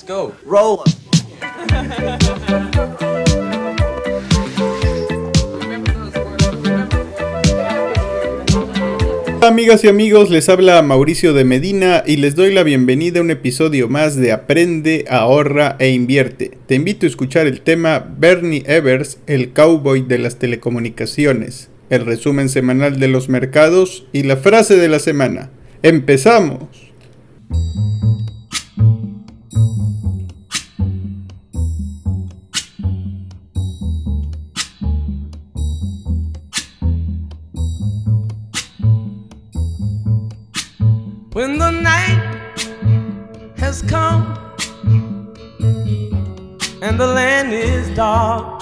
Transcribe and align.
Let's 0.00 0.08
go. 0.08 0.32
Roll. 0.46 0.78
Hola 9.36 9.48
amigas 9.48 9.84
y 9.84 9.88
amigos, 9.88 10.30
les 10.30 10.48
habla 10.48 10.80
Mauricio 10.82 11.32
de 11.32 11.44
Medina 11.44 12.02
y 12.06 12.16
les 12.16 12.34
doy 12.34 12.52
la 12.52 12.62
bienvenida 12.62 13.18
a 13.18 13.22
un 13.22 13.30
episodio 13.30 13.88
más 13.88 14.16
de 14.16 14.32
Aprende, 14.32 15.04
ahorra 15.10 15.76
e 15.78 15.90
invierte. 15.90 16.56
Te 16.66 16.76
invito 16.76 17.04
a 17.04 17.08
escuchar 17.08 17.46
el 17.46 17.60
tema 17.60 18.06
Bernie 18.16 18.62
Evers, 18.66 19.18
el 19.26 19.52
cowboy 19.52 20.02
de 20.02 20.18
las 20.18 20.38
telecomunicaciones, 20.38 21.68
el 21.90 22.06
resumen 22.06 22.48
semanal 22.48 23.00
de 23.00 23.08
los 23.08 23.28
mercados 23.28 24.06
y 24.12 24.22
la 24.22 24.36
frase 24.36 24.76
de 24.76 24.88
la 24.88 24.98
semana. 24.98 25.50
¡Empezamos! 25.82 26.90
And 47.00 47.08
the 47.08 47.14
land 47.14 47.52
is 47.52 47.94
dark. 47.94 48.60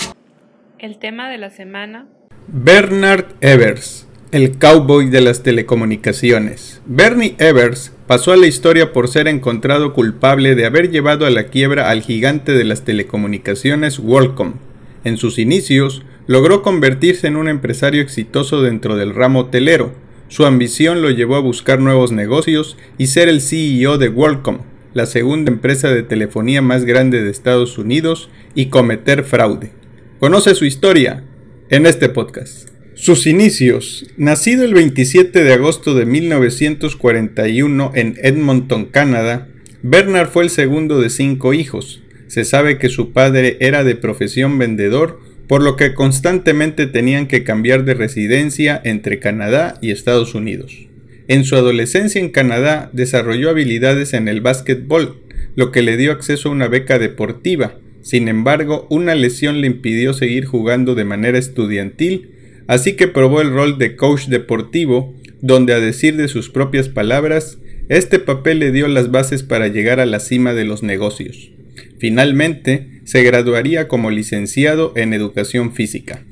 El 0.78 0.98
tema 0.98 1.28
de 1.28 1.38
la 1.38 1.50
semana. 1.50 2.06
Bernard 2.46 3.34
Evers, 3.40 4.06
el 4.32 4.58
cowboy 4.58 5.10
de 5.10 5.20
las 5.20 5.42
telecomunicaciones. 5.42 6.80
Bernie 6.86 7.34
Evers 7.38 7.92
pasó 8.06 8.32
a 8.32 8.36
la 8.36 8.46
historia 8.46 8.92
por 8.92 9.08
ser 9.08 9.28
encontrado 9.28 9.92
culpable 9.92 10.54
de 10.54 10.66
haber 10.66 10.90
llevado 10.90 11.26
a 11.26 11.30
la 11.30 11.44
quiebra 11.44 11.90
al 11.90 12.02
gigante 12.02 12.52
de 12.52 12.64
las 12.64 12.84
telecomunicaciones 12.84 13.98
WorldCom. 13.98 14.54
En 15.04 15.16
sus 15.16 15.38
inicios, 15.38 16.02
logró 16.26 16.62
convertirse 16.62 17.26
en 17.26 17.36
un 17.36 17.48
empresario 17.48 18.02
exitoso 18.02 18.62
dentro 18.62 18.96
del 18.96 19.14
ramo 19.14 19.40
hotelero. 19.40 19.92
Su 20.28 20.46
ambición 20.46 21.02
lo 21.02 21.10
llevó 21.10 21.36
a 21.36 21.40
buscar 21.40 21.80
nuevos 21.80 22.12
negocios 22.12 22.76
y 22.98 23.08
ser 23.08 23.28
el 23.28 23.40
CEO 23.40 23.98
de 23.98 24.08
WorldCom, 24.08 24.58
la 24.98 25.06
segunda 25.06 25.52
empresa 25.52 25.88
de 25.88 26.02
telefonía 26.02 26.60
más 26.60 26.84
grande 26.84 27.22
de 27.22 27.30
Estados 27.30 27.78
Unidos, 27.78 28.28
y 28.56 28.66
cometer 28.66 29.22
fraude. 29.22 29.70
Conoce 30.18 30.56
su 30.56 30.64
historia 30.64 31.22
en 31.70 31.86
este 31.86 32.08
podcast. 32.08 32.70
Sus 32.94 33.28
inicios. 33.28 34.08
Nacido 34.16 34.64
el 34.64 34.74
27 34.74 35.44
de 35.44 35.52
agosto 35.52 35.94
de 35.94 36.04
1941 36.04 37.92
en 37.94 38.18
Edmonton, 38.20 38.86
Canadá, 38.86 39.46
Bernard 39.82 40.30
fue 40.30 40.42
el 40.42 40.50
segundo 40.50 41.00
de 41.00 41.10
cinco 41.10 41.54
hijos. 41.54 42.02
Se 42.26 42.44
sabe 42.44 42.78
que 42.78 42.88
su 42.88 43.12
padre 43.12 43.56
era 43.60 43.84
de 43.84 43.94
profesión 43.94 44.58
vendedor, 44.58 45.20
por 45.46 45.62
lo 45.62 45.76
que 45.76 45.94
constantemente 45.94 46.88
tenían 46.88 47.28
que 47.28 47.44
cambiar 47.44 47.84
de 47.84 47.94
residencia 47.94 48.80
entre 48.84 49.20
Canadá 49.20 49.78
y 49.80 49.92
Estados 49.92 50.34
Unidos. 50.34 50.87
En 51.28 51.44
su 51.44 51.56
adolescencia 51.56 52.22
en 52.22 52.30
Canadá 52.30 52.88
desarrolló 52.94 53.50
habilidades 53.50 54.14
en 54.14 54.28
el 54.28 54.40
básquetbol, 54.40 55.22
lo 55.56 55.70
que 55.72 55.82
le 55.82 55.98
dio 55.98 56.10
acceso 56.10 56.48
a 56.48 56.52
una 56.52 56.68
beca 56.68 56.98
deportiva. 56.98 57.78
Sin 58.00 58.28
embargo, 58.28 58.86
una 58.88 59.14
lesión 59.14 59.60
le 59.60 59.66
impidió 59.66 60.14
seguir 60.14 60.46
jugando 60.46 60.94
de 60.94 61.04
manera 61.04 61.36
estudiantil, 61.36 62.30
así 62.66 62.94
que 62.94 63.08
probó 63.08 63.42
el 63.42 63.50
rol 63.50 63.76
de 63.76 63.94
coach 63.94 64.28
deportivo, 64.28 65.14
donde 65.42 65.74
a 65.74 65.80
decir 65.80 66.16
de 66.16 66.28
sus 66.28 66.48
propias 66.48 66.88
palabras, 66.88 67.58
este 67.90 68.18
papel 68.18 68.60
le 68.60 68.72
dio 68.72 68.88
las 68.88 69.10
bases 69.10 69.42
para 69.42 69.68
llegar 69.68 70.00
a 70.00 70.06
la 70.06 70.20
cima 70.20 70.54
de 70.54 70.64
los 70.64 70.82
negocios. 70.82 71.50
Finalmente, 71.98 73.02
se 73.04 73.22
graduaría 73.22 73.86
como 73.86 74.10
licenciado 74.10 74.94
en 74.96 75.12
educación 75.12 75.74
física. 75.74 76.24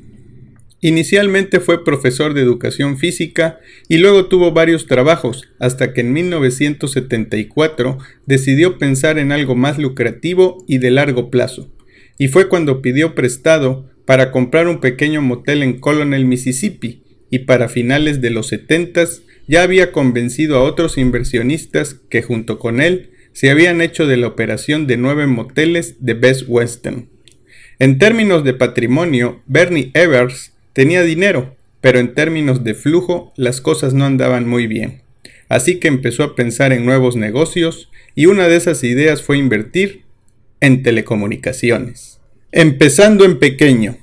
Inicialmente 0.82 1.60
fue 1.60 1.84
profesor 1.84 2.34
de 2.34 2.42
educación 2.42 2.98
física 2.98 3.60
y 3.88 3.96
luego 3.96 4.26
tuvo 4.26 4.52
varios 4.52 4.86
trabajos 4.86 5.48
hasta 5.58 5.94
que 5.94 6.02
en 6.02 6.12
1974 6.12 7.98
decidió 8.26 8.78
pensar 8.78 9.18
en 9.18 9.32
algo 9.32 9.54
más 9.54 9.78
lucrativo 9.78 10.64
y 10.68 10.78
de 10.78 10.90
largo 10.90 11.30
plazo. 11.30 11.72
Y 12.18 12.28
fue 12.28 12.48
cuando 12.48 12.82
pidió 12.82 13.14
prestado 13.14 13.90
para 14.04 14.30
comprar 14.30 14.68
un 14.68 14.80
pequeño 14.80 15.22
motel 15.22 15.62
en 15.62 15.80
Colonel, 15.80 16.26
Mississippi, 16.26 17.02
y 17.30 17.40
para 17.40 17.68
finales 17.68 18.20
de 18.20 18.30
los 18.30 18.48
70 18.48 19.04
ya 19.48 19.62
había 19.62 19.92
convencido 19.92 20.56
a 20.56 20.62
otros 20.62 20.98
inversionistas 20.98 21.94
que 22.08 22.22
junto 22.22 22.58
con 22.58 22.80
él 22.80 23.10
se 23.32 23.50
habían 23.50 23.80
hecho 23.80 24.06
de 24.06 24.16
la 24.16 24.28
operación 24.28 24.86
de 24.86 24.96
nueve 24.96 25.26
moteles 25.26 25.96
de 26.00 26.14
Best 26.14 26.44
Western. 26.46 27.08
En 27.78 27.98
términos 27.98 28.44
de 28.44 28.54
patrimonio, 28.54 29.42
Bernie 29.46 29.90
Evers 29.92 30.55
tenía 30.76 31.02
dinero, 31.04 31.56
pero 31.80 31.98
en 32.00 32.12
términos 32.12 32.62
de 32.62 32.74
flujo 32.74 33.32
las 33.34 33.62
cosas 33.62 33.94
no 33.94 34.04
andaban 34.04 34.46
muy 34.46 34.66
bien. 34.66 35.00
Así 35.48 35.80
que 35.80 35.88
empezó 35.88 36.22
a 36.22 36.36
pensar 36.36 36.74
en 36.74 36.84
nuevos 36.84 37.16
negocios 37.16 37.88
y 38.14 38.26
una 38.26 38.46
de 38.46 38.56
esas 38.56 38.84
ideas 38.84 39.22
fue 39.22 39.38
invertir 39.38 40.02
en 40.60 40.82
telecomunicaciones. 40.82 42.20
Empezando 42.52 43.24
en 43.24 43.38
pequeño. 43.38 43.96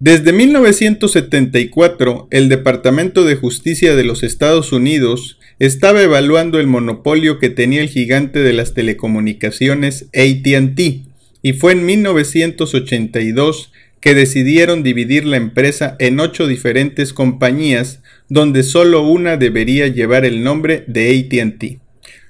Desde 0.00 0.34
1974, 0.34 2.28
el 2.30 2.50
Departamento 2.50 3.24
de 3.24 3.36
Justicia 3.36 3.96
de 3.96 4.04
los 4.04 4.22
Estados 4.22 4.70
Unidos 4.70 5.38
estaba 5.60 6.02
evaluando 6.02 6.60
el 6.60 6.66
monopolio 6.66 7.38
que 7.38 7.48
tenía 7.48 7.80
el 7.80 7.88
gigante 7.88 8.40
de 8.40 8.52
las 8.52 8.74
telecomunicaciones 8.74 10.10
ATT, 10.12 11.06
y 11.40 11.52
fue 11.54 11.72
en 11.72 11.86
1982 11.86 13.72
que 14.02 14.14
decidieron 14.14 14.82
dividir 14.82 15.24
la 15.24 15.38
empresa 15.38 15.94
en 16.00 16.18
ocho 16.20 16.48
diferentes 16.48 17.12
compañías, 17.12 18.02
donde 18.28 18.64
solo 18.64 19.02
una 19.02 19.36
debería 19.36 19.86
llevar 19.86 20.24
el 20.24 20.42
nombre 20.42 20.84
de 20.88 21.18
ATT, 21.30 21.80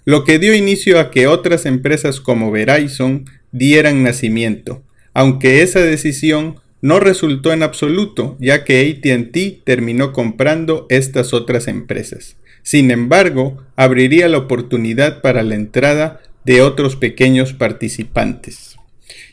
lo 0.04 0.22
que 0.24 0.38
dio 0.38 0.54
inicio 0.54 1.00
a 1.00 1.10
que 1.10 1.26
otras 1.26 1.64
empresas 1.64 2.20
como 2.20 2.50
Verizon 2.50 3.24
dieran 3.52 4.02
nacimiento, 4.02 4.82
aunque 5.14 5.62
esa 5.62 5.80
decisión 5.80 6.60
no 6.82 7.00
resultó 7.00 7.54
en 7.54 7.62
absoluto, 7.62 8.36
ya 8.38 8.64
que 8.64 9.00
ATT 9.02 9.64
terminó 9.64 10.12
comprando 10.12 10.86
estas 10.90 11.32
otras 11.32 11.68
empresas. 11.68 12.36
Sin 12.62 12.90
embargo, 12.90 13.62
abriría 13.76 14.28
la 14.28 14.38
oportunidad 14.38 15.22
para 15.22 15.42
la 15.42 15.54
entrada 15.54 16.20
de 16.44 16.60
otros 16.60 16.96
pequeños 16.96 17.54
participantes. 17.54 18.71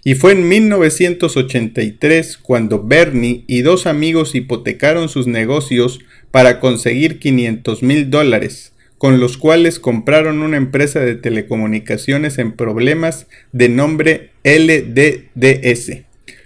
Y 0.10 0.16
fue 0.16 0.32
en 0.32 0.48
1983 0.48 2.40
cuando 2.40 2.82
Bernie 2.82 3.44
y 3.46 3.62
dos 3.62 3.86
amigos 3.86 4.34
hipotecaron 4.34 5.08
sus 5.08 5.28
negocios 5.28 6.00
para 6.32 6.60
conseguir 6.60 7.20
500 7.20 7.84
mil 7.84 8.10
dólares, 8.10 8.74
con 8.98 9.20
los 9.20 9.38
cuales 9.38 9.78
compraron 9.78 10.42
una 10.42 10.58
empresa 10.58 11.00
de 11.00 11.14
telecomunicaciones 11.14 12.40
en 12.40 12.54
problemas 12.54 13.28
de 13.52 13.70
nombre 13.70 14.32
LDDS. 14.44 16.06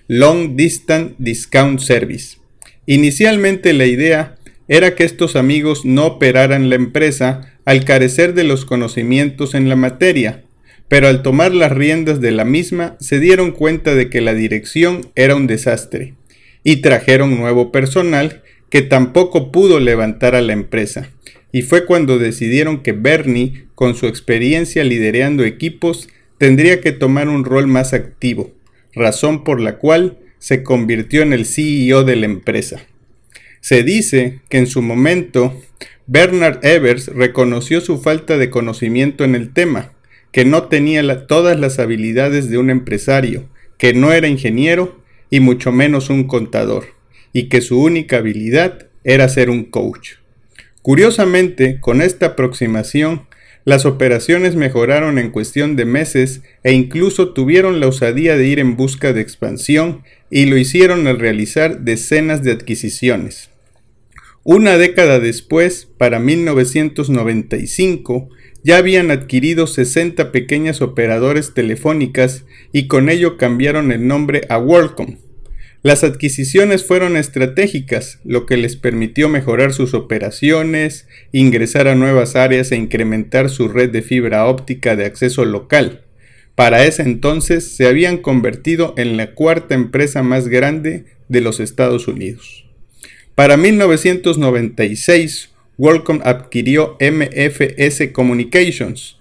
Long 0.09 0.57
Distance 0.57 1.15
Discount 1.17 1.79
Service. 1.79 2.39
Inicialmente 2.85 3.71
la 3.71 3.85
idea 3.85 4.35
era 4.67 4.93
que 4.93 5.05
estos 5.05 5.37
amigos 5.37 5.85
no 5.85 6.05
operaran 6.05 6.69
la 6.69 6.75
empresa 6.75 7.53
al 7.63 7.85
carecer 7.85 8.33
de 8.33 8.43
los 8.43 8.65
conocimientos 8.65 9.53
en 9.55 9.69
la 9.69 9.77
materia, 9.77 10.43
pero 10.87 11.07
al 11.07 11.21
tomar 11.21 11.53
las 11.53 11.71
riendas 11.71 12.21
de 12.21 12.31
la 12.31 12.45
misma 12.45 12.95
se 12.99 13.19
dieron 13.19 13.51
cuenta 13.51 13.95
de 13.95 14.09
que 14.09 14.21
la 14.21 14.33
dirección 14.33 15.09
era 15.15 15.35
un 15.35 15.47
desastre, 15.47 16.13
y 16.63 16.77
trajeron 16.77 17.37
nuevo 17.37 17.71
personal 17.71 18.43
que 18.69 18.81
tampoco 18.81 19.51
pudo 19.51 19.79
levantar 19.79 20.35
a 20.35 20.41
la 20.41 20.53
empresa. 20.53 21.09
Y 21.51 21.61
fue 21.61 21.85
cuando 21.85 22.17
decidieron 22.17 22.81
que 22.81 22.93
Bernie, 22.93 23.65
con 23.75 23.95
su 23.95 24.07
experiencia 24.07 24.83
liderando 24.83 25.43
equipos, 25.43 26.09
tendría 26.37 26.81
que 26.81 26.91
tomar 26.91 27.29
un 27.29 27.45
rol 27.45 27.67
más 27.67 27.93
activo 27.93 28.53
razón 28.93 29.43
por 29.43 29.59
la 29.59 29.77
cual 29.77 30.17
se 30.39 30.63
convirtió 30.63 31.21
en 31.21 31.33
el 31.33 31.45
CEO 31.45 32.03
de 32.03 32.15
la 32.15 32.25
empresa. 32.25 32.85
Se 33.61 33.83
dice 33.83 34.39
que 34.49 34.57
en 34.57 34.67
su 34.67 34.81
momento 34.81 35.59
Bernard 36.05 36.63
Evers 36.65 37.07
reconoció 37.07 37.81
su 37.81 37.99
falta 37.99 38.37
de 38.37 38.49
conocimiento 38.49 39.23
en 39.23 39.35
el 39.35 39.53
tema, 39.53 39.93
que 40.33 40.43
no 40.43 40.63
tenía 40.63 41.27
todas 41.27 41.57
las 41.57 41.79
habilidades 41.79 42.49
de 42.49 42.57
un 42.57 42.69
empresario, 42.69 43.47
que 43.77 43.93
no 43.93 44.11
era 44.11 44.27
ingeniero 44.27 45.01
y 45.29 45.39
mucho 45.39 45.71
menos 45.71 46.09
un 46.09 46.25
contador, 46.25 46.87
y 47.31 47.47
que 47.49 47.61
su 47.61 47.81
única 47.81 48.17
habilidad 48.17 48.87
era 49.05 49.29
ser 49.29 49.49
un 49.49 49.63
coach. 49.63 50.15
Curiosamente, 50.81 51.79
con 51.79 52.01
esta 52.01 52.25
aproximación, 52.25 53.27
las 53.63 53.85
operaciones 53.85 54.55
mejoraron 54.55 55.19
en 55.19 55.29
cuestión 55.29 55.77
de 55.77 55.85
meses 55.85 56.41
e 56.63 56.73
incluso 56.73 57.33
tuvieron 57.33 57.79
la 57.79 57.87
osadía 57.87 58.35
de 58.35 58.47
ir 58.47 58.59
en 58.59 58.75
busca 58.75 59.13
de 59.13 59.21
expansión 59.21 60.03
y 60.29 60.47
lo 60.47 60.57
hicieron 60.57 61.07
al 61.07 61.19
realizar 61.19 61.79
decenas 61.81 62.43
de 62.43 62.51
adquisiciones. 62.51 63.49
Una 64.43 64.77
década 64.77 65.19
después, 65.19 65.87
para 65.97 66.19
1995, 66.19 68.29
ya 68.63 68.77
habían 68.77 69.11
adquirido 69.11 69.67
60 69.67 70.31
pequeñas 70.31 70.81
operadores 70.81 71.53
telefónicas 71.53 72.45
y 72.71 72.87
con 72.87 73.09
ello 73.09 73.37
cambiaron 73.37 73.91
el 73.91 74.07
nombre 74.07 74.41
a 74.49 74.57
WorldCom. 74.57 75.17
Las 75.83 76.05
adquisiciones 76.05 76.85
fueron 76.87 77.17
estratégicas, 77.17 78.19
lo 78.23 78.45
que 78.45 78.55
les 78.55 78.77
permitió 78.77 79.27
mejorar 79.27 79.73
sus 79.73 79.93
operaciones, 79.93 81.09
ingresar 81.33 81.89
a 81.89 81.95
nuevas 81.95 82.37
áreas 82.37 82.71
e 82.71 82.77
incrementar 82.77 83.49
su 83.49 83.67
red 83.67 83.89
de 83.89 84.01
fibra 84.01 84.45
óptica 84.45 84.95
de 84.95 85.03
acceso 85.03 85.43
local. 85.43 86.05
Para 86.55 86.85
ese 86.85 87.01
entonces 87.01 87.75
se 87.75 87.85
habían 87.85 88.17
convertido 88.17 88.93
en 88.95 89.17
la 89.17 89.33
cuarta 89.33 89.75
empresa 89.75 90.23
más 90.23 90.47
grande 90.47 91.03
de 91.27 91.41
los 91.41 91.59
Estados 91.59 92.07
Unidos. 92.07 92.65
Para 93.35 93.57
1996, 93.57 95.52
WorldCom 95.77 96.21
adquirió 96.23 96.97
MFS 96.99 98.11
Communications 98.11 99.17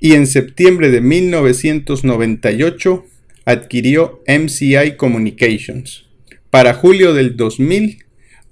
y 0.00 0.14
en 0.14 0.26
septiembre 0.26 0.90
de 0.90 1.00
1998 1.00 3.06
adquirió 3.44 4.22
MCI 4.26 4.96
Communications. 4.96 6.06
Para 6.50 6.74
julio 6.74 7.14
del 7.14 7.36
2000 7.36 8.04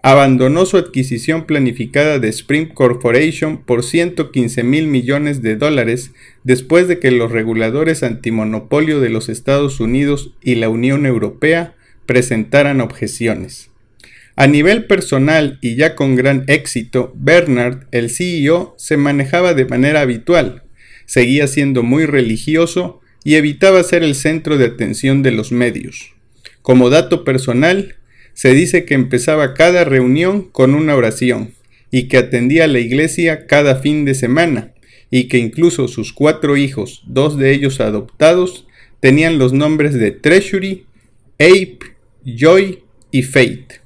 abandonó 0.02 0.66
su 0.66 0.76
adquisición 0.76 1.46
planificada 1.46 2.20
de 2.20 2.28
Sprint 2.28 2.74
Corporation 2.74 3.64
por 3.64 3.82
115 3.82 4.62
mil 4.62 4.86
millones 4.86 5.42
de 5.42 5.56
dólares 5.56 6.12
después 6.44 6.86
de 6.86 7.00
que 7.00 7.10
los 7.10 7.32
reguladores 7.32 8.04
antimonopolio 8.04 9.00
de 9.00 9.08
los 9.08 9.28
Estados 9.28 9.80
Unidos 9.80 10.32
y 10.42 10.54
la 10.54 10.68
Unión 10.68 11.06
Europea 11.06 11.74
presentaran 12.06 12.80
objeciones. 12.80 13.70
A 14.38 14.46
nivel 14.46 14.84
personal 14.84 15.58
y 15.62 15.76
ya 15.76 15.94
con 15.94 16.14
gran 16.14 16.44
éxito, 16.46 17.10
Bernard, 17.16 17.86
el 17.90 18.10
CEO, 18.10 18.74
se 18.76 18.98
manejaba 18.98 19.54
de 19.54 19.64
manera 19.64 20.02
habitual, 20.02 20.62
seguía 21.06 21.46
siendo 21.46 21.82
muy 21.82 22.04
religioso 22.04 23.00
y 23.24 23.36
evitaba 23.36 23.82
ser 23.82 24.02
el 24.02 24.14
centro 24.14 24.58
de 24.58 24.66
atención 24.66 25.22
de 25.22 25.30
los 25.30 25.52
medios. 25.52 26.12
Como 26.60 26.90
dato 26.90 27.24
personal, 27.24 27.96
se 28.34 28.52
dice 28.52 28.84
que 28.84 28.92
empezaba 28.92 29.54
cada 29.54 29.84
reunión 29.84 30.42
con 30.42 30.74
una 30.74 30.94
oración 30.94 31.54
y 31.90 32.08
que 32.08 32.18
atendía 32.18 32.64
a 32.64 32.68
la 32.68 32.80
iglesia 32.80 33.46
cada 33.46 33.76
fin 33.76 34.04
de 34.04 34.14
semana 34.14 34.74
y 35.10 35.28
que 35.28 35.38
incluso 35.38 35.88
sus 35.88 36.12
cuatro 36.12 36.58
hijos, 36.58 37.02
dos 37.06 37.38
de 37.38 37.52
ellos 37.52 37.80
adoptados, 37.80 38.66
tenían 39.00 39.38
los 39.38 39.54
nombres 39.54 39.94
de 39.94 40.10
Treasury, 40.10 40.84
Ape, 41.38 41.78
Joy 42.26 42.80
y 43.10 43.22
Fate. 43.22 43.85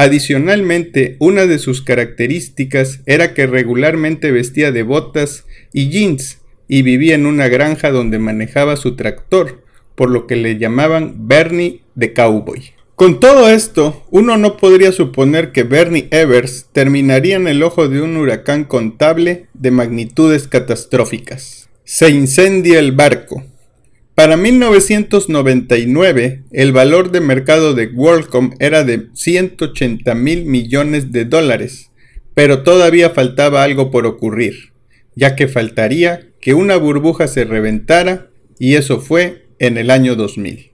Adicionalmente, 0.00 1.16
una 1.18 1.46
de 1.46 1.58
sus 1.58 1.82
características 1.82 3.00
era 3.04 3.34
que 3.34 3.48
regularmente 3.48 4.30
vestía 4.30 4.70
de 4.70 4.84
botas 4.84 5.44
y 5.72 5.88
jeans 5.88 6.38
y 6.68 6.82
vivía 6.82 7.16
en 7.16 7.26
una 7.26 7.48
granja 7.48 7.90
donde 7.90 8.20
manejaba 8.20 8.76
su 8.76 8.94
tractor, 8.94 9.64
por 9.96 10.08
lo 10.08 10.28
que 10.28 10.36
le 10.36 10.56
llamaban 10.56 11.26
Bernie 11.26 11.80
de 11.96 12.12
Cowboy. 12.12 12.74
Con 12.94 13.18
todo 13.18 13.48
esto, 13.48 14.06
uno 14.12 14.36
no 14.36 14.56
podría 14.56 14.92
suponer 14.92 15.50
que 15.50 15.64
Bernie 15.64 16.06
Evers 16.12 16.66
terminaría 16.70 17.34
en 17.34 17.48
el 17.48 17.64
ojo 17.64 17.88
de 17.88 18.00
un 18.00 18.16
huracán 18.18 18.66
contable 18.66 19.46
de 19.52 19.72
magnitudes 19.72 20.46
catastróficas. 20.46 21.68
Se 21.82 22.08
incendia 22.08 22.78
el 22.78 22.92
barco. 22.92 23.42
Para 24.18 24.36
1999, 24.36 26.42
el 26.50 26.72
valor 26.72 27.12
de 27.12 27.20
mercado 27.20 27.74
de 27.74 27.86
WorldCom 27.86 28.50
era 28.58 28.82
de 28.82 29.06
180 29.14 30.12
mil 30.16 30.44
millones 30.44 31.12
de 31.12 31.24
dólares, 31.24 31.92
pero 32.34 32.64
todavía 32.64 33.10
faltaba 33.10 33.62
algo 33.62 33.92
por 33.92 34.06
ocurrir, 34.06 34.72
ya 35.14 35.36
que 35.36 35.46
faltaría 35.46 36.30
que 36.40 36.54
una 36.54 36.76
burbuja 36.78 37.28
se 37.28 37.44
reventara 37.44 38.26
y 38.58 38.74
eso 38.74 39.00
fue 39.00 39.46
en 39.60 39.78
el 39.78 39.88
año 39.88 40.16
2000. 40.16 40.72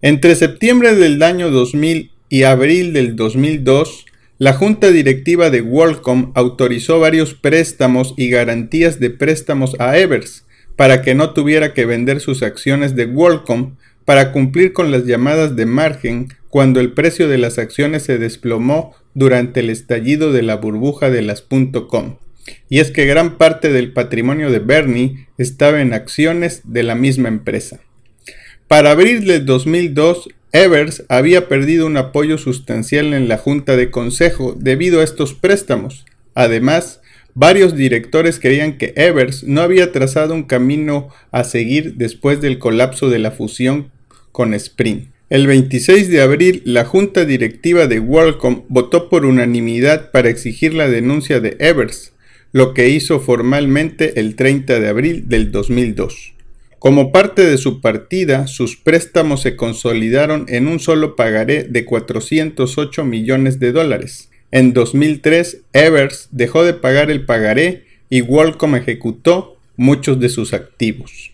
Entre 0.00 0.34
septiembre 0.34 0.94
del 0.94 1.22
año 1.22 1.50
2000 1.50 2.12
y 2.30 2.44
abril 2.44 2.94
del 2.94 3.16
2002, 3.16 4.06
la 4.38 4.54
junta 4.54 4.90
directiva 4.90 5.50
de 5.50 5.60
WorldCom 5.60 6.32
autorizó 6.34 7.00
varios 7.00 7.34
préstamos 7.34 8.14
y 8.16 8.30
garantías 8.30 8.98
de 8.98 9.10
préstamos 9.10 9.76
a 9.78 9.98
Evers, 9.98 10.46
para 10.76 11.02
que 11.02 11.14
no 11.14 11.32
tuviera 11.32 11.74
que 11.74 11.86
vender 11.86 12.20
sus 12.20 12.42
acciones 12.42 12.94
de 12.96 13.06
WorldCom 13.06 13.76
para 14.04 14.32
cumplir 14.32 14.72
con 14.72 14.90
las 14.90 15.04
llamadas 15.04 15.56
de 15.56 15.66
margen 15.66 16.28
cuando 16.48 16.80
el 16.80 16.92
precio 16.92 17.28
de 17.28 17.38
las 17.38 17.58
acciones 17.58 18.02
se 18.02 18.18
desplomó 18.18 18.94
durante 19.14 19.60
el 19.60 19.70
estallido 19.70 20.32
de 20.32 20.42
la 20.42 20.56
burbuja 20.56 21.10
de 21.10 21.22
las 21.22 21.42
.com. 21.42 22.16
Y 22.68 22.80
es 22.80 22.90
que 22.90 23.06
gran 23.06 23.38
parte 23.38 23.70
del 23.70 23.92
patrimonio 23.92 24.50
de 24.50 24.58
Bernie 24.58 25.28
estaba 25.38 25.80
en 25.80 25.94
acciones 25.94 26.62
de 26.64 26.82
la 26.82 26.94
misma 26.94 27.28
empresa. 27.28 27.80
Para 28.68 28.90
abril 28.90 29.26
de 29.26 29.40
2002, 29.40 30.28
Evers 30.52 31.04
había 31.08 31.48
perdido 31.48 31.86
un 31.86 31.96
apoyo 31.96 32.38
sustancial 32.38 33.14
en 33.14 33.28
la 33.28 33.38
junta 33.38 33.76
de 33.76 33.90
consejo 33.90 34.56
debido 34.58 35.00
a 35.00 35.04
estos 35.04 35.34
préstamos. 35.34 36.04
Además, 36.34 37.01
Varios 37.34 37.74
directores 37.74 38.38
creían 38.38 38.76
que 38.76 38.92
Evers 38.96 39.44
no 39.44 39.62
había 39.62 39.90
trazado 39.90 40.34
un 40.34 40.42
camino 40.42 41.08
a 41.30 41.44
seguir 41.44 41.94
después 41.94 42.40
del 42.40 42.58
colapso 42.58 43.08
de 43.08 43.18
la 43.18 43.30
fusión 43.30 43.90
con 44.32 44.52
Sprint. 44.52 45.08
El 45.30 45.46
26 45.46 46.10
de 46.10 46.20
abril, 46.20 46.60
la 46.66 46.84
junta 46.84 47.24
directiva 47.24 47.86
de 47.86 48.00
WorldCom 48.00 48.64
votó 48.68 49.08
por 49.08 49.24
unanimidad 49.24 50.10
para 50.10 50.28
exigir 50.28 50.74
la 50.74 50.88
denuncia 50.88 51.40
de 51.40 51.56
Evers, 51.58 52.12
lo 52.52 52.74
que 52.74 52.90
hizo 52.90 53.18
formalmente 53.18 54.20
el 54.20 54.36
30 54.36 54.78
de 54.78 54.88
abril 54.88 55.28
del 55.28 55.50
2002. 55.50 56.34
Como 56.78 57.12
parte 57.12 57.46
de 57.46 57.56
su 57.56 57.80
partida, 57.80 58.46
sus 58.46 58.76
préstamos 58.76 59.40
se 59.40 59.56
consolidaron 59.56 60.44
en 60.48 60.66
un 60.66 60.80
solo 60.80 61.16
pagaré 61.16 61.64
de 61.64 61.86
408 61.86 63.04
millones 63.06 63.58
de 63.58 63.72
dólares. 63.72 64.28
En 64.52 64.74
2003, 64.74 65.62
Evers 65.72 66.28
dejó 66.30 66.62
de 66.62 66.74
pagar 66.74 67.10
el 67.10 67.24
pagaré 67.24 67.84
y 68.10 68.20
Worldcom 68.20 68.76
ejecutó 68.76 69.56
muchos 69.76 70.20
de 70.20 70.28
sus 70.28 70.52
activos. 70.52 71.32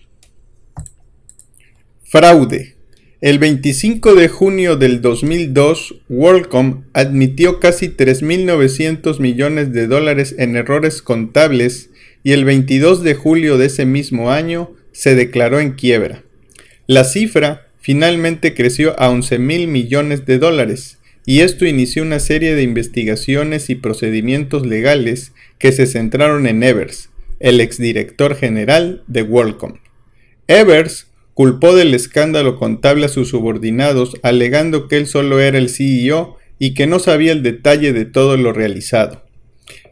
Fraude. 2.04 2.76
El 3.20 3.40
25 3.40 4.14
de 4.14 4.28
junio 4.28 4.76
del 4.76 5.02
2002, 5.02 5.96
WorldCom 6.08 6.84
admitió 6.92 7.58
casi 7.58 7.88
3.900 7.88 9.18
millones 9.18 9.72
de 9.72 9.88
dólares 9.88 10.36
en 10.38 10.54
errores 10.54 11.02
contables 11.02 11.90
y 12.22 12.30
el 12.30 12.44
22 12.44 13.02
de 13.02 13.14
julio 13.14 13.58
de 13.58 13.66
ese 13.66 13.86
mismo 13.86 14.30
año 14.30 14.70
se 14.92 15.16
declaró 15.16 15.58
en 15.58 15.72
quiebra. 15.72 16.22
La 16.86 17.02
cifra 17.02 17.66
finalmente 17.80 18.54
creció 18.54 18.94
a 19.00 19.10
11.000 19.10 19.66
millones 19.66 20.24
de 20.24 20.38
dólares 20.38 20.97
y 21.28 21.42
esto 21.42 21.66
inició 21.66 22.04
una 22.04 22.20
serie 22.20 22.54
de 22.54 22.62
investigaciones 22.62 23.68
y 23.68 23.74
procedimientos 23.74 24.66
legales 24.66 25.34
que 25.58 25.72
se 25.72 25.86
centraron 25.86 26.46
en 26.46 26.62
Evers, 26.62 27.10
el 27.38 27.60
exdirector 27.60 28.34
general 28.34 29.02
de 29.08 29.24
WorldCom. 29.24 29.74
Evers 30.46 31.08
culpó 31.34 31.76
del 31.76 31.92
escándalo 31.92 32.56
contable 32.56 33.04
a 33.04 33.08
sus 33.10 33.28
subordinados 33.28 34.16
alegando 34.22 34.88
que 34.88 34.96
él 34.96 35.06
solo 35.06 35.38
era 35.38 35.58
el 35.58 35.68
CEO 35.68 36.38
y 36.58 36.72
que 36.72 36.86
no 36.86 36.98
sabía 36.98 37.32
el 37.32 37.42
detalle 37.42 37.92
de 37.92 38.06
todo 38.06 38.38
lo 38.38 38.54
realizado. 38.54 39.22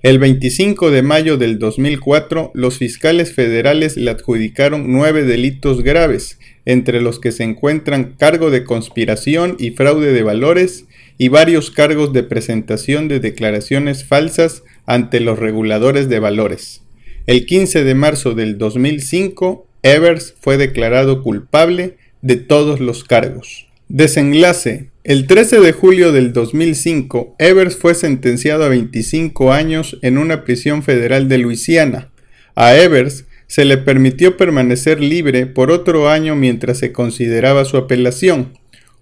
El 0.02 0.18
25 0.18 0.90
de 0.90 1.02
mayo 1.02 1.36
del 1.36 1.58
2004, 1.58 2.50
los 2.54 2.78
fiscales 2.78 3.34
federales 3.34 3.98
le 3.98 4.10
adjudicaron 4.10 4.90
nueve 4.90 5.24
delitos 5.24 5.82
graves, 5.82 6.38
entre 6.64 7.02
los 7.02 7.20
que 7.20 7.30
se 7.30 7.44
encuentran 7.44 8.14
cargo 8.18 8.50
de 8.50 8.64
conspiración 8.64 9.56
y 9.58 9.72
fraude 9.72 10.14
de 10.14 10.22
valores 10.22 10.86
y 11.18 11.28
varios 11.28 11.70
cargos 11.70 12.12
de 12.12 12.22
presentación 12.22 13.08
de 13.08 13.20
declaraciones 13.20 14.04
falsas 14.04 14.62
ante 14.84 15.20
los 15.20 15.38
reguladores 15.38 16.08
de 16.08 16.18
valores. 16.18 16.82
El 17.26 17.46
15 17.46 17.84
de 17.84 17.94
marzo 17.94 18.34
del 18.34 18.58
2005, 18.58 19.66
Evers 19.82 20.34
fue 20.40 20.56
declarado 20.56 21.22
culpable 21.22 21.96
de 22.22 22.36
todos 22.36 22.80
los 22.80 23.04
cargos. 23.04 23.66
Desenlace. 23.88 24.90
El 25.04 25.28
13 25.28 25.60
de 25.60 25.72
julio 25.72 26.10
del 26.10 26.32
2005, 26.32 27.36
Evers 27.38 27.76
fue 27.76 27.94
sentenciado 27.94 28.64
a 28.64 28.68
25 28.68 29.52
años 29.52 29.98
en 30.02 30.18
una 30.18 30.44
prisión 30.44 30.82
federal 30.82 31.28
de 31.28 31.38
Luisiana. 31.38 32.10
A 32.56 32.76
Evers 32.76 33.26
se 33.46 33.64
le 33.64 33.78
permitió 33.78 34.36
permanecer 34.36 35.00
libre 35.00 35.46
por 35.46 35.70
otro 35.70 36.08
año 36.08 36.34
mientras 36.34 36.78
se 36.78 36.90
consideraba 36.90 37.64
su 37.64 37.76
apelación. 37.76 38.58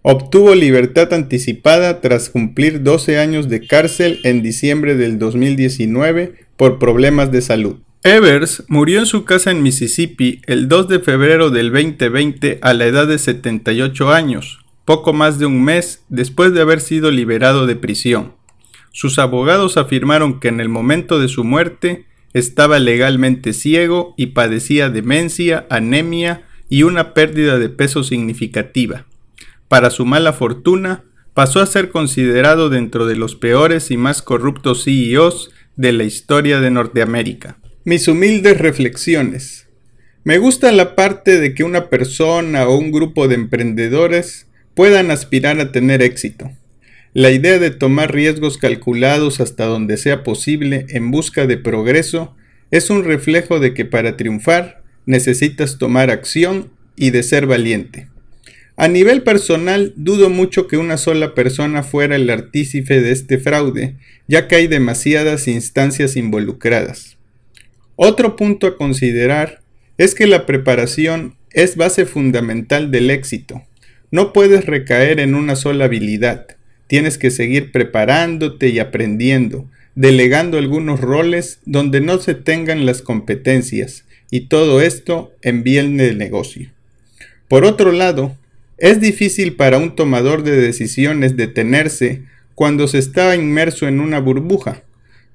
Obtuvo 0.06 0.54
libertad 0.54 1.14
anticipada 1.14 2.02
tras 2.02 2.28
cumplir 2.28 2.82
12 2.82 3.18
años 3.18 3.48
de 3.48 3.66
cárcel 3.66 4.20
en 4.24 4.42
diciembre 4.42 4.96
del 4.96 5.18
2019 5.18 6.34
por 6.58 6.78
problemas 6.78 7.32
de 7.32 7.40
salud. 7.40 7.76
Evers 8.02 8.64
murió 8.68 8.98
en 8.98 9.06
su 9.06 9.24
casa 9.24 9.50
en 9.50 9.62
Mississippi 9.62 10.42
el 10.44 10.68
2 10.68 10.88
de 10.88 11.00
febrero 11.00 11.48
del 11.48 11.72
2020 11.72 12.58
a 12.60 12.74
la 12.74 12.84
edad 12.84 13.06
de 13.06 13.16
78 13.16 14.12
años, 14.12 14.58
poco 14.84 15.14
más 15.14 15.38
de 15.38 15.46
un 15.46 15.64
mes 15.64 16.04
después 16.10 16.52
de 16.52 16.60
haber 16.60 16.82
sido 16.82 17.10
liberado 17.10 17.66
de 17.66 17.76
prisión. 17.76 18.34
Sus 18.92 19.18
abogados 19.18 19.78
afirmaron 19.78 20.38
que 20.38 20.48
en 20.48 20.60
el 20.60 20.68
momento 20.68 21.18
de 21.18 21.28
su 21.28 21.44
muerte, 21.44 22.04
estaba 22.34 22.78
legalmente 22.78 23.54
ciego 23.54 24.12
y 24.18 24.26
padecía 24.26 24.90
demencia, 24.90 25.66
anemia 25.70 26.42
y 26.68 26.82
una 26.82 27.14
pérdida 27.14 27.58
de 27.58 27.70
peso 27.70 28.02
significativa. 28.02 29.06
Para 29.74 29.90
su 29.90 30.06
mala 30.06 30.32
fortuna, 30.32 31.02
pasó 31.34 31.60
a 31.60 31.66
ser 31.66 31.88
considerado 31.88 32.70
dentro 32.70 33.06
de 33.06 33.16
los 33.16 33.34
peores 33.34 33.90
y 33.90 33.96
más 33.96 34.22
corruptos 34.22 34.84
CEOs 34.84 35.50
de 35.74 35.90
la 35.90 36.04
historia 36.04 36.60
de 36.60 36.70
Norteamérica. 36.70 37.58
Mis 37.82 38.06
humildes 38.06 38.58
reflexiones. 38.58 39.66
Me 40.22 40.38
gusta 40.38 40.70
la 40.70 40.94
parte 40.94 41.40
de 41.40 41.54
que 41.54 41.64
una 41.64 41.90
persona 41.90 42.68
o 42.68 42.78
un 42.78 42.92
grupo 42.92 43.26
de 43.26 43.34
emprendedores 43.34 44.46
puedan 44.74 45.10
aspirar 45.10 45.58
a 45.58 45.72
tener 45.72 46.02
éxito. 46.02 46.52
La 47.12 47.32
idea 47.32 47.58
de 47.58 47.72
tomar 47.72 48.14
riesgos 48.14 48.58
calculados 48.58 49.40
hasta 49.40 49.64
donde 49.64 49.96
sea 49.96 50.22
posible 50.22 50.86
en 50.90 51.10
busca 51.10 51.48
de 51.48 51.56
progreso 51.56 52.36
es 52.70 52.90
un 52.90 53.02
reflejo 53.02 53.58
de 53.58 53.74
que 53.74 53.84
para 53.84 54.16
triunfar 54.16 54.84
necesitas 55.04 55.78
tomar 55.78 56.10
acción 56.10 56.70
y 56.94 57.10
de 57.10 57.24
ser 57.24 57.48
valiente. 57.48 58.13
A 58.76 58.88
nivel 58.88 59.22
personal, 59.22 59.92
dudo 59.96 60.30
mucho 60.30 60.66
que 60.66 60.76
una 60.76 60.96
sola 60.96 61.34
persona 61.34 61.84
fuera 61.84 62.16
el 62.16 62.28
artífice 62.28 63.00
de 63.00 63.12
este 63.12 63.38
fraude, 63.38 63.94
ya 64.26 64.48
que 64.48 64.56
hay 64.56 64.66
demasiadas 64.66 65.46
instancias 65.46 66.16
involucradas. 66.16 67.16
Otro 67.94 68.34
punto 68.34 68.66
a 68.66 68.76
considerar 68.76 69.60
es 69.96 70.16
que 70.16 70.26
la 70.26 70.44
preparación 70.44 71.36
es 71.52 71.76
base 71.76 72.04
fundamental 72.04 72.90
del 72.90 73.10
éxito. 73.10 73.62
No 74.10 74.32
puedes 74.32 74.66
recaer 74.66 75.20
en 75.20 75.36
una 75.36 75.54
sola 75.54 75.84
habilidad. 75.84 76.46
Tienes 76.88 77.16
que 77.16 77.30
seguir 77.30 77.70
preparándote 77.70 78.70
y 78.70 78.80
aprendiendo, 78.80 79.70
delegando 79.94 80.58
algunos 80.58 81.00
roles 81.00 81.60
donde 81.64 82.00
no 82.00 82.18
se 82.18 82.34
tengan 82.34 82.86
las 82.86 83.02
competencias, 83.02 84.04
y 84.32 84.48
todo 84.48 84.80
esto 84.80 85.32
en 85.42 85.62
bien 85.62 85.96
del 85.96 86.18
negocio. 86.18 86.70
Por 87.46 87.64
otro 87.64 87.92
lado, 87.92 88.36
es 88.78 89.00
difícil 89.00 89.54
para 89.54 89.78
un 89.78 89.94
tomador 89.94 90.42
de 90.42 90.56
decisiones 90.60 91.36
detenerse 91.36 92.22
cuando 92.54 92.88
se 92.88 92.98
está 92.98 93.34
inmerso 93.36 93.88
en 93.88 94.00
una 94.00 94.20
burbuja. 94.20 94.82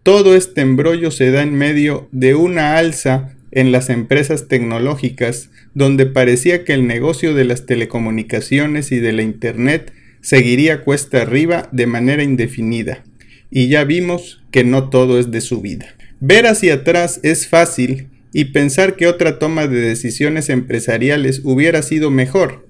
Todo 0.03 0.36
este 0.36 0.62
embrollo 0.62 1.12
se 1.12 1.31
da 1.31 1.41
en 1.41 1.55
medio 1.55 2.08
de 2.12 2.36
una 2.36 2.77
alza 2.77 3.36
en 3.51 3.72
las 3.72 3.89
empresas 3.89 4.48
tecnológicas 4.48 5.50
donde 5.74 6.05
parecía 6.05 6.63
que 6.63 6.74
el 6.74 6.88
negocio 6.88 7.34
de 7.34 7.46
las 7.46 7.65
telecomunicaciones 7.65 8.91
y 8.91 9.00
de 9.00 9.13
la 9.13 9.24
Internet 9.24 9.93
seguiría 10.22 10.84
cuesta 10.84 11.22
arriba 11.22 11.69
de 11.72 11.88
manera 11.88 12.24
indefinida. 12.24 13.03
Y 13.51 13.67
ya 13.67 13.84
vimos 13.84 14.43
que 14.51 14.63
no 14.63 14.89
todo 14.89 15.19
es 15.19 15.31
de 15.31 15.41
su 15.41 15.62
vida. 15.62 15.96
Ver 16.19 16.48
hacia 16.48 16.75
atrás 16.75 17.19
es 17.24 17.48
fácil 17.48 18.10
y 18.31 18.46
pensar 18.46 18.96
que 18.96 19.08
otra 19.08 19.39
toma 19.39 19.67
de 19.67 19.79
decisiones 19.79 20.50
empresariales 20.50 21.41
hubiera 21.43 21.81
sido 21.81 22.12
mejor. 22.12 22.68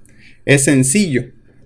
Es 0.49 0.63
sencillo, 0.63 1.25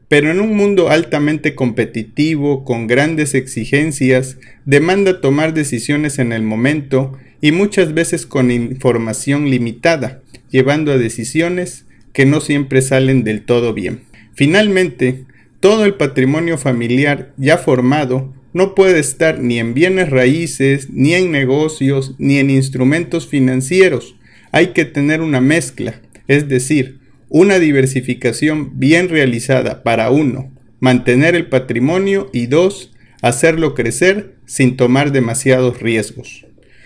pero 0.09 0.29
en 0.29 0.41
un 0.41 0.57
mundo 0.57 0.89
altamente 0.89 1.55
competitivo, 1.55 2.65
con 2.65 2.85
grandes 2.85 3.33
exigencias, 3.33 4.35
demanda 4.65 5.21
tomar 5.21 5.53
decisiones 5.53 6.19
en 6.19 6.33
el 6.33 6.41
momento 6.41 7.17
y 7.39 7.53
muchas 7.53 7.93
veces 7.93 8.25
con 8.25 8.51
información 8.51 9.49
limitada, 9.49 10.21
llevando 10.49 10.91
a 10.91 10.97
decisiones 10.97 11.85
que 12.11 12.25
no 12.25 12.41
siempre 12.41 12.81
salen 12.81 13.23
del 13.23 13.43
todo 13.45 13.73
bien. 13.73 14.01
Finalmente, 14.33 15.23
todo 15.61 15.85
el 15.85 15.93
patrimonio 15.93 16.57
familiar 16.57 17.31
ya 17.37 17.57
formado 17.57 18.33
no 18.51 18.75
puede 18.75 18.99
estar 18.99 19.39
ni 19.39 19.59
en 19.59 19.73
bienes 19.73 20.09
raíces, 20.09 20.89
ni 20.89 21.13
en 21.13 21.31
negocios, 21.31 22.15
ni 22.17 22.37
en 22.37 22.49
instrumentos 22.49 23.29
financieros. 23.29 24.17
Hay 24.51 24.73
que 24.73 24.83
tener 24.83 25.21
una 25.21 25.39
mezcla, 25.39 26.01
es 26.27 26.49
decir, 26.49 27.01
una 27.33 27.57
diversificación 27.57 28.79
bien 28.79 29.09
realizada 29.09 29.81
para 29.81 30.11
uno, 30.11 30.51
mantener 30.79 31.33
el 31.33 31.47
patrimonio 31.47 32.29
y 32.31 32.45
dos, 32.45 32.93
hacerlo 33.23 33.73
crecer 33.73 34.35
sin 34.45 34.77
tomar 34.77 35.11
demasiados 35.11 35.81
riesgos. 35.81 36.45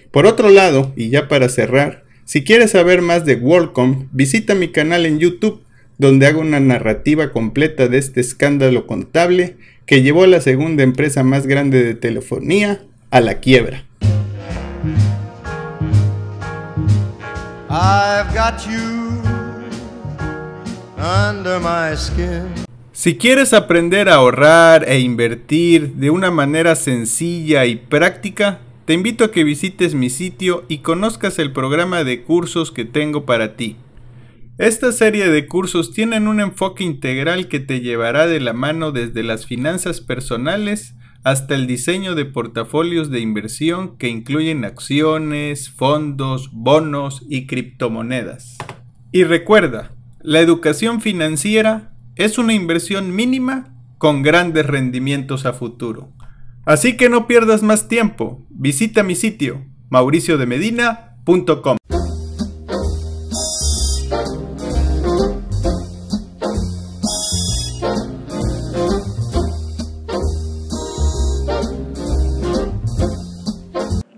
Por 0.10 0.26
otro 0.26 0.50
lado, 0.50 0.94
y 0.96 1.10
ya 1.10 1.28
para 1.28 1.50
cerrar, 1.50 2.06
si 2.24 2.46
quieres 2.46 2.72
saber 2.72 3.02
más 3.02 3.26
de 3.26 3.36
WorldCom, 3.36 4.08
visita 4.14 4.56
mi 4.56 4.70
canal 4.70 5.06
en 5.06 5.20
YouTube 5.20 5.64
donde 5.98 6.28
hago 6.28 6.40
una 6.40 6.62
narrativa 6.62 7.34
completa 7.34 7.90
de 7.90 7.98
este 7.98 8.22
escándalo 8.22 8.88
contable 8.88 9.58
que 9.86 10.02
llevó 10.02 10.24
a 10.24 10.28
la 10.28 10.40
segunda 10.40 10.84
empresa 10.84 11.24
más 11.24 11.46
grande 11.46 11.84
de 11.84 11.94
telefonía 11.94 12.84
a 13.12 13.20
la 13.20 13.42
quiebra. 13.42 13.84
Si 22.92 23.18
quieres 23.18 23.54
aprender 23.54 24.10
a 24.10 24.16
ahorrar 24.16 24.90
e 24.90 25.00
invertir 25.00 25.94
de 25.94 26.10
una 26.10 26.32
manera 26.32 26.76
sencilla 26.76 27.68
y 27.68 27.76
práctica, 27.76 28.62
te 28.86 28.94
invito 28.94 29.26
a 29.26 29.32
que 29.32 29.44
visites 29.44 29.94
mi 29.94 30.10
sitio 30.10 30.66
y 30.68 30.80
conozcas 30.80 31.38
el 31.38 31.54
programa 31.54 32.04
de 32.04 32.24
cursos 32.24 32.72
que 32.72 32.84
tengo 32.84 33.26
para 33.26 33.56
ti. 33.56 33.76
Esta 34.58 34.92
serie 34.92 35.30
de 35.30 35.46
cursos 35.46 35.94
tienen 35.94 36.28
un 36.28 36.40
enfoque 36.40 36.84
integral 36.84 37.48
que 37.48 37.60
te 37.60 37.82
llevará 37.82 38.26
de 38.26 38.40
la 38.40 38.54
mano 38.54 38.92
desde 38.92 39.22
las 39.22 39.46
finanzas 39.46 40.02
personales 40.02 40.96
hasta 41.24 41.54
el 41.54 41.68
diseño 41.68 42.16
de 42.16 42.26
portafolios 42.26 43.12
de 43.12 43.20
inversión 43.20 43.98
que 43.98 44.08
incluyen 44.08 44.66
acciones, 44.66 45.70
fondos, 45.70 46.50
bonos 46.54 47.24
y 47.30 47.46
criptomonedas. 47.46 48.58
Y 49.12 49.26
recuerda, 49.26 49.92
la 50.28 50.42
educación 50.42 51.00
financiera 51.00 51.94
es 52.18 52.38
una 52.38 52.54
inversión 52.54 53.16
mínima 53.16 53.74
con 53.98 54.24
grandes 54.24 54.66
rendimientos 54.66 55.46
a 55.46 55.54
futuro. 55.54 56.12
Así 56.66 56.98
que 56.98 57.08
no 57.08 57.28
pierdas 57.28 57.64
más 57.64 57.88
tiempo, 57.88 58.46
visita 58.50 59.04
mi 59.04 59.16
sitio 59.16 59.64
mauriciodemedina.com. 59.90 61.78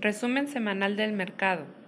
Resumen 0.00 0.48
semanal 0.48 0.96
del 0.96 1.12
mercado. 1.12 1.79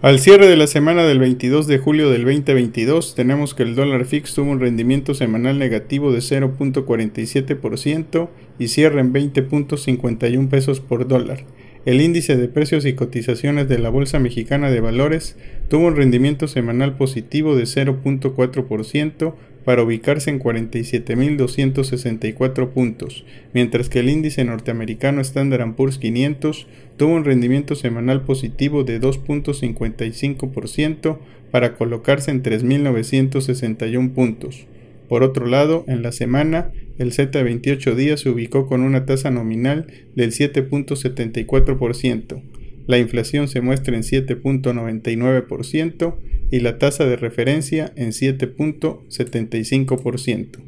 Al 0.00 0.20
cierre 0.20 0.46
de 0.46 0.56
la 0.56 0.68
semana 0.68 1.04
del 1.04 1.18
22 1.18 1.66
de 1.66 1.78
julio 1.78 2.08
del 2.08 2.22
2022, 2.22 3.16
tenemos 3.16 3.56
que 3.56 3.64
el 3.64 3.74
dólar 3.74 4.04
fix 4.04 4.32
tuvo 4.32 4.52
un 4.52 4.60
rendimiento 4.60 5.12
semanal 5.12 5.58
negativo 5.58 6.12
de 6.12 6.20
0.47% 6.20 8.28
y 8.60 8.68
cierra 8.68 9.00
en 9.00 9.12
20.51 9.12 10.48
pesos 10.48 10.78
por 10.78 11.08
dólar. 11.08 11.42
El 11.84 12.00
índice 12.00 12.36
de 12.36 12.46
precios 12.46 12.84
y 12.84 12.92
cotizaciones 12.92 13.68
de 13.68 13.80
la 13.80 13.88
Bolsa 13.88 14.20
Mexicana 14.20 14.70
de 14.70 14.78
Valores 14.78 15.36
tuvo 15.68 15.88
un 15.88 15.96
rendimiento 15.96 16.46
semanal 16.46 16.96
positivo 16.96 17.56
de 17.56 17.64
0.4% 17.64 19.34
para 19.68 19.82
ubicarse 19.82 20.30
en 20.30 20.40
47.264 20.40 22.70
puntos, 22.70 23.26
mientras 23.52 23.90
que 23.90 23.98
el 23.98 24.08
índice 24.08 24.42
norteamericano 24.42 25.20
Standard 25.20 25.74
Poor's 25.74 25.98
500 25.98 26.66
tuvo 26.96 27.12
un 27.12 27.26
rendimiento 27.26 27.74
semanal 27.74 28.22
positivo 28.22 28.84
de 28.84 28.98
2.55% 28.98 31.18
para 31.50 31.74
colocarse 31.74 32.30
en 32.30 32.42
3.961 32.42 34.14
puntos. 34.14 34.64
Por 35.06 35.22
otro 35.22 35.44
lado, 35.44 35.84
en 35.86 36.02
la 36.02 36.12
semana, 36.12 36.70
el 36.96 37.12
Z 37.12 37.42
28 37.42 37.94
días 37.94 38.20
se 38.20 38.30
ubicó 38.30 38.66
con 38.66 38.80
una 38.80 39.04
tasa 39.04 39.30
nominal 39.30 39.86
del 40.14 40.32
7.74%. 40.32 42.40
La 42.88 42.98
inflación 42.98 43.46
se 43.48 43.60
muestra 43.60 43.94
en 43.94 44.02
7.99% 44.02 46.16
y 46.50 46.60
la 46.60 46.78
tasa 46.78 47.04
de 47.04 47.16
referencia 47.16 47.92
en 47.96 48.12
7.75%. 48.12 50.60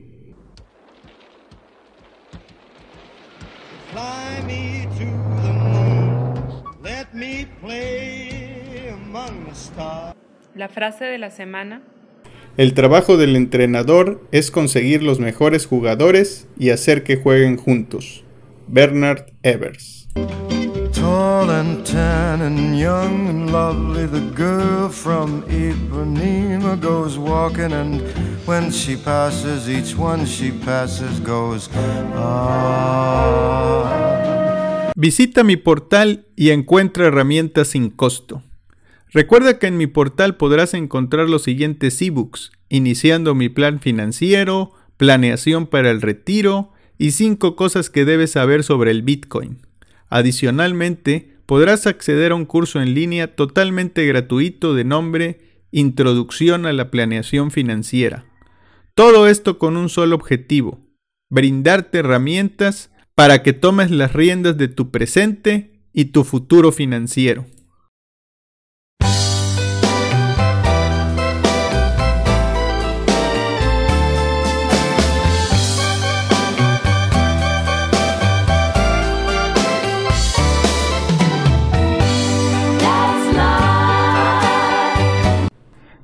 La 10.54 10.68
frase 10.68 11.06
de 11.06 11.16
la 11.16 11.30
semana. 11.30 11.80
El 12.58 12.74
trabajo 12.74 13.16
del 13.16 13.34
entrenador 13.34 14.28
es 14.30 14.50
conseguir 14.50 15.02
los 15.02 15.20
mejores 15.20 15.64
jugadores 15.64 16.48
y 16.58 16.68
hacer 16.68 17.02
que 17.02 17.16
jueguen 17.16 17.56
juntos. 17.56 18.26
Bernard 18.68 19.24
Evers. 19.42 20.06
Visita 34.94 35.42
mi 35.42 35.56
portal 35.56 36.26
y 36.36 36.50
encuentra 36.50 37.06
herramientas 37.06 37.68
sin 37.68 37.90
costo. 37.90 38.42
Recuerda 39.08 39.58
que 39.58 39.66
en 39.66 39.76
mi 39.76 39.88
portal 39.88 40.36
podrás 40.36 40.74
encontrar 40.74 41.28
los 41.28 41.42
siguientes 41.42 42.00
ebooks, 42.00 42.52
iniciando 42.68 43.34
mi 43.34 43.48
plan 43.48 43.80
financiero, 43.80 44.72
planeación 44.96 45.66
para 45.66 45.90
el 45.90 46.02
retiro 46.02 46.70
y 46.98 47.10
5 47.10 47.56
cosas 47.56 47.90
que 47.90 48.04
debes 48.04 48.30
saber 48.32 48.62
sobre 48.62 48.92
el 48.92 49.02
Bitcoin. 49.02 49.69
Adicionalmente, 50.10 51.38
podrás 51.46 51.86
acceder 51.86 52.32
a 52.32 52.34
un 52.34 52.44
curso 52.44 52.82
en 52.82 52.94
línea 52.94 53.34
totalmente 53.34 54.04
gratuito 54.06 54.74
de 54.74 54.84
nombre 54.84 55.40
Introducción 55.70 56.66
a 56.66 56.72
la 56.72 56.90
Planeación 56.90 57.52
Financiera. 57.52 58.26
Todo 58.94 59.28
esto 59.28 59.58
con 59.58 59.76
un 59.76 59.88
solo 59.88 60.16
objetivo, 60.16 60.80
brindarte 61.30 61.98
herramientas 61.98 62.90
para 63.14 63.42
que 63.42 63.52
tomes 63.52 63.90
las 63.90 64.12
riendas 64.12 64.58
de 64.58 64.68
tu 64.68 64.90
presente 64.90 65.84
y 65.92 66.06
tu 66.06 66.24
futuro 66.24 66.72
financiero. 66.72 67.46